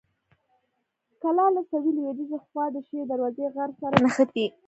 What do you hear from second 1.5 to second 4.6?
له سویل لویديځې خوا د شیر دروازې غر سره نښتې.